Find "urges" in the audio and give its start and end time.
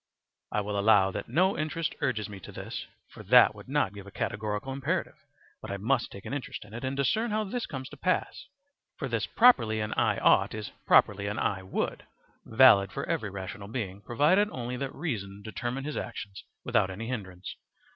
2.01-2.27